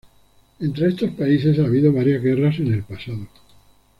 Entre 0.59 0.87
estos 0.87 1.11
"países" 1.11 1.59
ha 1.59 1.65
habido 1.65 1.93
varias 1.93 2.23
guerras 2.23 2.57
en 2.57 2.73
el 2.73 2.81
pasado. 2.81 3.27